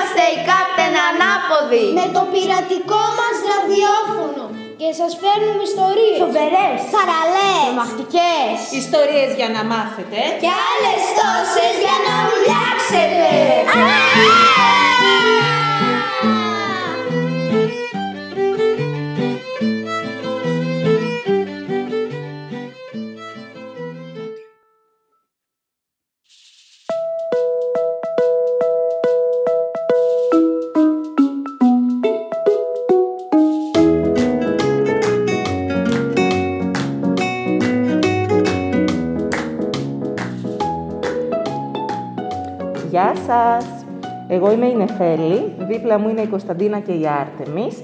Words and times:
είμαστε 0.00 0.24
οι 0.34 0.38
Κάπτεν 0.50 0.94
Ανάποδοι. 1.08 1.86
Με 2.00 2.06
το 2.16 2.22
πειρατικό 2.32 3.02
μας 3.18 3.36
ραδιόφωνο. 3.50 4.44
Και 4.80 4.90
σας 5.00 5.12
φέρνουμε 5.22 5.62
ιστορίες. 5.70 6.18
Φοβερές, 6.24 6.76
σαραλές. 6.92 7.62
Τρομακτικές. 7.68 8.54
Ιστορίες 8.82 9.30
για 9.38 9.48
να 9.56 9.62
μάθετε. 9.72 10.18
Και 10.42 10.50
άλλες 10.70 11.02
τόσες. 11.18 11.59
Γεια 43.00 43.14
σας! 43.26 43.84
Εγώ 44.28 44.52
είμαι 44.52 44.66
η 44.66 44.74
Νεφέλη, 44.74 45.52
δίπλα 45.58 45.98
μου 45.98 46.08
είναι 46.08 46.20
η 46.20 46.26
Κωνσταντίνα 46.26 46.78
και 46.78 46.92
η 46.92 47.06
Άρτεμις 47.20 47.82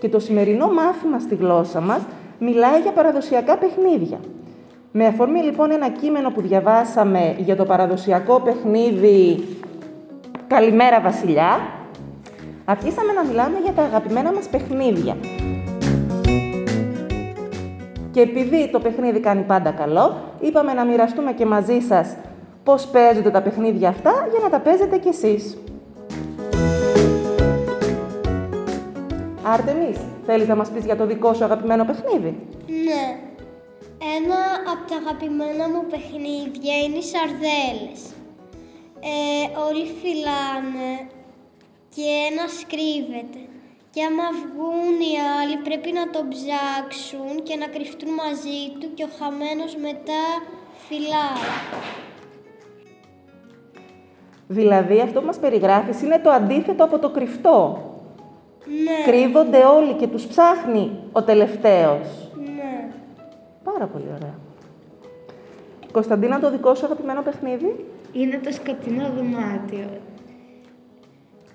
και 0.00 0.08
το 0.08 0.18
σημερινό 0.18 0.70
μάθημα 0.72 1.18
στη 1.18 1.34
γλώσσα 1.34 1.80
μας 1.80 2.00
μιλάει 2.38 2.80
για 2.80 2.92
παραδοσιακά 2.92 3.56
παιχνίδια. 3.56 4.18
Με 4.92 5.06
αφορμή 5.06 5.40
λοιπόν 5.40 5.70
ένα 5.70 5.88
κείμενο 5.88 6.30
που 6.30 6.40
διαβάσαμε 6.40 7.34
για 7.38 7.56
το 7.56 7.64
παραδοσιακό 7.64 8.40
παιχνίδι 8.40 9.44
«Καλημέρα 10.46 11.00
Βασιλιά», 11.00 11.60
αρχίσαμε 12.64 13.12
να 13.12 13.24
μιλάμε 13.24 13.58
για 13.62 13.72
τα 13.72 13.82
αγαπημένα 13.82 14.32
μας 14.32 14.48
παιχνίδια. 14.48 15.16
Και 18.10 18.20
επειδή 18.20 18.68
το 18.72 18.80
παιχνίδι 18.80 19.20
κάνει 19.20 19.42
πάντα 19.42 19.70
καλό, 19.70 20.16
είπαμε 20.40 20.72
να 20.72 20.84
μοιραστούμε 20.84 21.32
και 21.32 21.46
μαζί 21.46 21.80
σας 21.80 22.16
πώς 22.64 22.86
παίζονται 22.86 23.30
τα 23.30 23.42
παιχνίδια 23.42 23.88
αυτά 23.88 24.28
για 24.30 24.40
να 24.42 24.50
τα 24.50 24.60
παίζετε 24.60 24.98
κι 24.98 25.08
εσείς. 25.08 25.56
Άρτεμις, 29.42 29.98
θέλεις 30.26 30.48
να 30.48 30.56
μας 30.56 30.70
πεις 30.70 30.84
για 30.84 30.96
το 30.96 31.06
δικό 31.06 31.34
σου 31.34 31.44
αγαπημένο 31.44 31.84
παιχνίδι; 31.84 32.38
Ναι. 32.66 33.18
Ένα 34.16 34.40
από 34.72 34.90
τα 34.90 34.96
αγαπημένα 34.96 35.68
μου 35.68 35.82
παιχνίδια 35.90 36.74
είναι 36.84 36.96
οι 36.96 37.08
σαρδέλες. 37.12 38.00
Ε, 39.00 39.58
όλοι 39.66 39.86
φυλάνε 40.00 40.92
και 41.94 42.06
ένας 42.30 42.52
κρύβεται. 42.72 43.42
Και 43.94 44.04
άμα 44.08 44.26
βγουν 44.42 44.96
οι 45.08 45.14
άλλοι 45.38 45.56
πρέπει 45.66 45.90
να 45.98 46.04
τον 46.14 46.24
ψάξουν 46.34 47.42
και 47.46 47.56
να 47.56 47.66
κρυφτούν 47.74 48.12
μαζί 48.22 48.60
του 48.78 48.88
και 48.94 49.04
ο 49.08 49.10
χαμένος 49.18 49.72
μετά 49.86 50.22
φυλάει. 50.86 51.44
Δηλαδή, 54.48 55.00
αυτό 55.00 55.20
που 55.20 55.26
μας 55.26 55.38
περιγράφεις 55.38 56.02
είναι 56.02 56.20
το 56.22 56.30
αντίθετο 56.30 56.84
από 56.84 56.98
το 56.98 57.10
κρυφτό. 57.10 57.78
Ναι, 58.66 59.10
Κρύβονται 59.12 59.58
όλοι 59.58 59.92
και 59.92 60.06
τους 60.06 60.26
ψάχνει 60.26 60.90
ο 61.12 61.22
τελευταίος. 61.22 62.30
ναι. 62.56 62.88
Πάρα 63.64 63.86
πολύ 63.86 64.04
ωραία. 64.14 64.34
Κωνσταντίνα, 65.92 66.40
το 66.40 66.50
δικό 66.50 66.74
σου 66.74 66.84
αγαπημένο 66.84 67.22
παιχνίδι; 67.22 67.84
Είναι 68.12 68.40
το 68.44 68.52
σκοτεινό 68.52 69.10
δωμάτιο. 69.16 69.88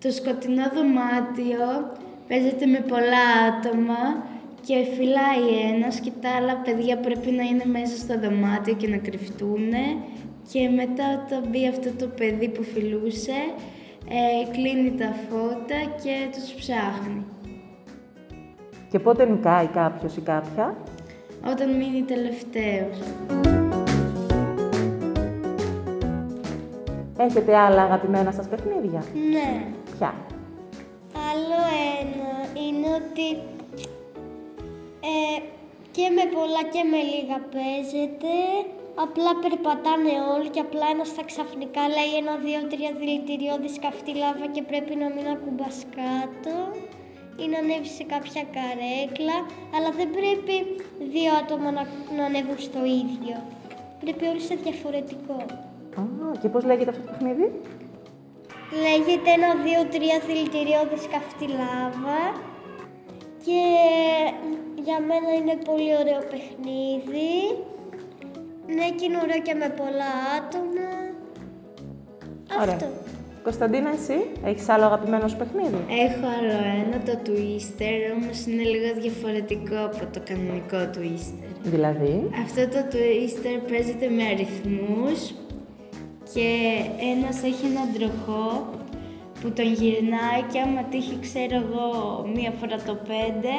Το 0.00 0.10
σκοτεινό 0.10 0.62
δωμάτιο 0.74 1.90
παίζεται 2.28 2.66
με 2.66 2.84
πολλά 2.88 3.24
άτομα 3.48 4.00
και 4.66 4.74
φυλάει 4.96 5.74
ένας 5.74 6.00
και 6.00 6.10
τα 6.20 6.28
άλλα 6.38 6.56
παιδιά 6.64 6.96
πρέπει 6.96 7.30
να 7.30 7.42
είναι 7.42 7.64
μέσα 7.66 7.96
στο 7.96 8.14
δωμάτιο 8.18 8.74
και 8.74 8.88
να 8.88 8.96
κρυφτούν 8.96 9.72
και 10.52 10.68
μετά 10.68 11.24
όταν 11.24 11.48
μπει 11.48 11.68
αυτό 11.68 11.90
το 11.98 12.06
παιδί 12.06 12.48
που 12.48 12.62
φιλούσε 12.62 13.54
ε, 14.08 14.50
κλείνει 14.52 14.90
τα 14.90 15.14
φώτα 15.28 15.80
και 16.02 16.28
τους 16.32 16.52
ψάχνει. 16.52 17.24
Και 18.90 18.98
πότε 18.98 19.24
νικάει 19.24 19.66
κάποιος 19.66 20.16
ή 20.16 20.20
κάποια; 20.20 20.76
Όταν 21.50 21.76
μείνει 21.76 22.02
τελευταίος. 22.02 22.98
Έχετε 27.18 27.56
άλλα 27.56 27.82
αγαπημένα 27.82 28.32
σας 28.32 28.48
παιχνίδια; 28.48 29.04
Ναι. 29.30 29.64
Ποια; 29.98 30.14
Άλλο 31.30 31.60
ένα 32.00 32.60
είναι 32.66 32.86
ότι 32.86 33.28
ε, 35.00 35.42
και 35.90 36.10
με 36.10 36.22
πολλά 36.34 36.62
και 36.72 36.82
με 36.90 36.96
λίγα 36.96 37.38
παίζεται. 37.52 38.34
Απλά 38.94 39.30
περπατάνε 39.42 40.14
όλοι 40.34 40.48
και 40.54 40.60
απλά 40.60 40.86
ένας 40.94 41.08
θα 41.16 41.22
ξαφνικά 41.30 41.82
λέει 41.96 42.12
ένα, 42.20 42.34
δύο, 42.44 42.60
τρία 42.72 42.92
δηλητηριώδη 43.00 43.70
καυτή 43.84 44.12
λάβα 44.22 44.46
και 44.54 44.62
πρέπει 44.70 44.94
να 45.02 45.08
μην 45.14 45.26
ακουμπάς 45.34 45.78
κάτω 45.98 46.54
ή 47.42 47.44
να 47.52 47.58
ανέβεις 47.62 47.92
σε 47.98 48.04
κάποια 48.14 48.42
καρέκλα, 48.56 49.36
αλλά 49.74 49.90
δεν 49.98 50.08
πρέπει 50.16 50.56
δύο 51.14 51.30
άτομα 51.42 51.68
να, 51.76 51.82
να 52.16 52.24
ανέβουν 52.24 52.58
στο 52.68 52.80
ίδιο. 53.02 53.36
Πρέπει 54.02 54.24
όλοι 54.32 54.40
σε 54.48 54.54
διαφορετικό. 54.64 55.38
Α, 56.00 56.02
και 56.40 56.48
πώς 56.48 56.64
λέγεται 56.64 56.90
αυτό 56.90 57.02
το 57.02 57.10
παιχνίδι; 57.10 57.46
Λέγεται 58.84 59.30
ένα, 59.38 59.50
δύο, 59.66 59.80
τρία 59.94 60.18
δηλητηριώδη 60.28 60.98
καυτή 61.14 61.46
λάβα 61.60 62.20
και 63.44 63.60
για 64.86 64.98
μένα 65.08 65.30
είναι 65.38 65.56
πολύ 65.68 65.90
ωραίο 66.00 66.20
παιχνίδι. 66.32 67.32
Ναι, 68.66 68.86
και 68.96 69.04
είναι 69.04 69.18
ωραίο 69.22 69.40
και 69.42 69.54
με 69.54 69.68
πολλά 69.76 70.12
άτομα. 70.38 70.88
Ωραία. 72.62 72.74
Αυτό. 72.74 72.86
Κωνσταντίνα, 73.42 73.90
εσύ 73.90 74.14
έχεις 74.44 74.68
άλλο 74.68 74.84
αγαπημένο 74.84 75.28
σου 75.28 75.36
παιχνίδι; 75.36 75.76
Έχω 76.06 76.26
άλλο 76.38 76.56
ένα, 76.82 76.98
το 77.04 77.18
Twister, 77.26 77.96
όμως 78.16 78.46
είναι 78.46 78.62
λίγο 78.62 79.00
διαφορετικό 79.00 79.76
από 79.84 80.06
το 80.12 80.20
κανονικό 80.28 80.78
Twister. 80.94 81.48
Δηλαδή; 81.62 82.30
Αυτό 82.44 82.60
το 82.68 82.80
Twister 82.92 83.56
παίζεται 83.70 84.08
με 84.08 84.22
αριθμούς 84.32 85.20
και 86.32 86.48
ένας 87.14 87.42
έχει 87.42 87.66
έναν 87.66 87.88
τροχό 87.96 88.68
που 89.40 89.50
τον 89.50 89.72
γυρνάει 89.72 90.42
και 90.52 90.60
άμα 90.60 90.82
τύχει, 90.82 91.18
ξέρω 91.20 91.56
εγώ, 91.64 91.88
μία 92.34 92.52
φορά 92.60 92.76
το 92.76 92.94
πέντε, 92.94 93.54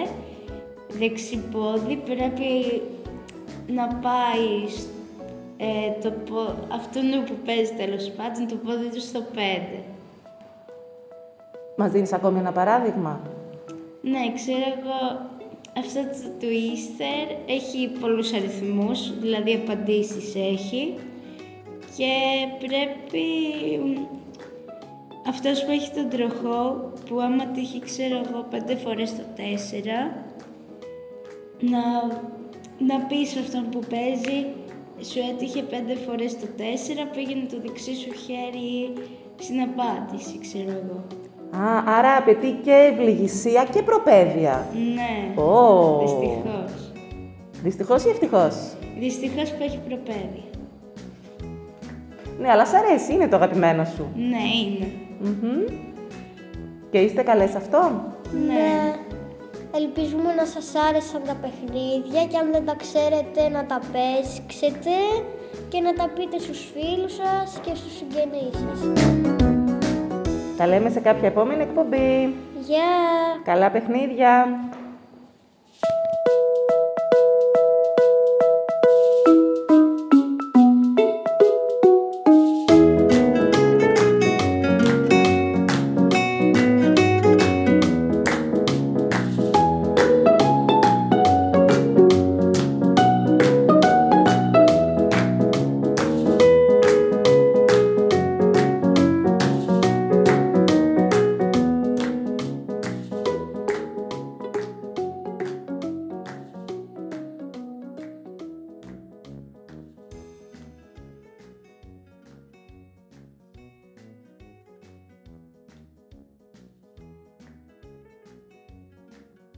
δεξιπόδι, 0.99 1.95
πρέπει 1.95 2.81
να 3.67 3.87
πάει 3.87 4.69
σ- 4.69 4.93
ε, 6.05 6.09
το 6.09 6.31
πο... 6.31 6.55
αυτόν 6.71 7.23
που 7.25 7.33
παίζει 7.45 7.73
τέλος 7.73 8.09
πάντων 8.09 8.47
το 8.47 8.55
πόδι 8.55 8.89
τους 8.93 9.03
στο 9.03 9.19
πέντε. 9.19 9.83
Μας 11.77 11.91
δίνεις 11.91 12.13
ακόμη 12.13 12.39
ένα 12.39 12.51
παράδειγμα; 12.51 13.21
Ναι, 14.01 14.33
ξέρω 14.35 14.65
εγώ, 14.77 15.29
αυτό 15.77 15.99
το 16.01 16.29
Twister 16.41 17.35
έχει 17.45 17.91
πολλούς 17.99 18.33
αριθμούς, 18.33 19.19
δηλαδή 19.19 19.53
απαντήσεις 19.53 20.35
έχει 20.35 20.95
και 21.97 22.13
πρέπει 22.67 23.25
μ, 23.83 24.05
αυτός 25.27 25.65
που 25.65 25.71
έχει 25.71 25.91
τον 25.91 26.09
τροχό, 26.09 26.91
που 27.09 27.19
άμα 27.21 27.45
τύχει, 27.45 27.79
ξέρω 27.79 28.15
εγώ, 28.15 28.45
πέντε 28.49 28.75
φορές 28.75 29.15
το 29.15 29.23
τέσσερα, 29.35 30.25
να, 31.59 31.81
να 32.77 33.05
πεις 33.05 33.29
σε 33.29 33.39
αυτόν 33.39 33.69
που 33.69 33.79
παίζει, 33.89 34.45
σου 35.01 35.19
έτυχε 35.31 35.61
πέντε 35.61 35.95
φορές 35.95 36.39
το 36.39 36.47
τέσσερα, 36.57 37.07
πήγαινε 37.15 37.45
το 37.51 37.57
δεξί 37.65 37.95
σου 37.95 38.13
χέρι 38.13 38.93
στην 39.39 39.61
απάντηση, 39.61 40.39
ξέρω 40.39 40.69
εγώ. 40.83 41.03
Α, 41.63 41.83
άρα 41.97 42.17
απαιτεί 42.17 42.51
και 42.63 42.91
ευληγησία 42.91 43.65
και 43.73 43.81
προπαίδεια. 43.81 44.67
Ναι, 44.95 45.41
Ω. 45.41 45.99
δυστυχώς. 45.99 46.91
Δυστυχώς 47.63 48.03
ή 48.05 48.09
ευτυχώς; 48.09 48.55
Δυστυχώς 48.99 49.49
που 49.51 49.63
έχει 49.63 49.79
προπαίδεια. 49.87 50.43
Ναι, 52.39 52.49
αλλά 52.49 52.65
σ' 52.65 52.73
αρέσει, 52.73 53.13
είναι 53.13 53.27
το 53.27 53.35
αγαπημένο 53.35 53.85
σου. 53.85 54.07
Ναι, 54.15 54.43
είναι. 54.65 54.87
Μμμ. 55.19 55.77
Και 56.91 56.97
είστε 56.97 57.21
καλές 57.21 57.49
σε 57.49 57.57
αυτό; 57.57 57.79
Ναι. 58.47 58.95
Ελπίζουμε 59.77 60.33
να 60.33 60.45
σας 60.45 60.75
άρεσαν 60.87 61.21
τα 61.25 61.35
παιχνίδια 61.41 62.25
και 62.25 62.37
αν 62.37 62.51
δεν 62.51 62.65
τα 62.65 62.75
ξέρετε 62.75 63.49
να 63.49 63.65
τα 63.65 63.79
παίξετε 63.91 64.95
και 65.69 65.79
να 65.79 65.93
τα 65.93 66.09
πείτε 66.15 66.39
στους 66.39 66.71
φίλους 66.73 67.13
σας 67.13 67.59
και 67.65 67.75
στους 67.75 67.93
συγγενείς 67.97 68.55
σας. 68.63 68.79
Τα 70.57 70.67
λέμε 70.67 70.89
σε 70.89 70.99
κάποια 70.99 71.27
επόμενη 71.27 71.61
εκπομπή. 71.61 72.35
Γεια! 72.59 72.91
Καλά 73.43 73.71
παιχνίδια. 73.71 74.47